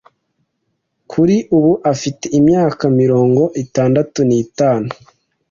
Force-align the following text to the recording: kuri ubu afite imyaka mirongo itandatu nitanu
kuri 1.11 1.35
ubu 1.57 1.73
afite 1.91 2.25
imyaka 2.39 2.83
mirongo 2.99 3.41
itandatu 3.63 4.17
nitanu 4.29 4.89